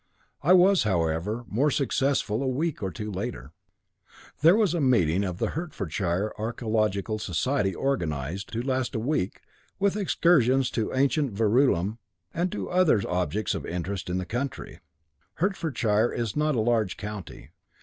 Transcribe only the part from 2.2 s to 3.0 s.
a week or